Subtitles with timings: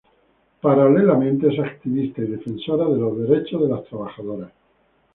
[0.61, 4.51] Paralelamente es activista y defensora de los derechos de las trabajadoras.